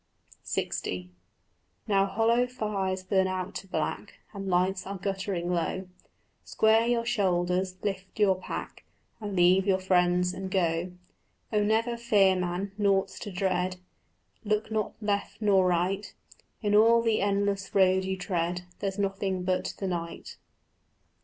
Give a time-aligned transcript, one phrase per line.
[0.43, 1.09] LX
[1.87, 5.89] Now hollow fires burn out to black, And lights are guttering low:
[6.43, 8.83] Square your shoulders, lift your pack,
[9.19, 10.93] And leave your friends and go.
[11.53, 13.75] Oh never fear, man, nought's to dread,
[14.43, 16.11] Look not left nor right:
[16.63, 20.37] In all the endless road you tread There's nothing but the night.